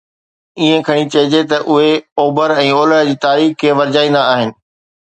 [0.59, 1.91] ائين کڻي چئجي ته اهي
[2.21, 4.49] اوڀر ۽ اولهه جي تاريخ کي ورجائيندا آهن.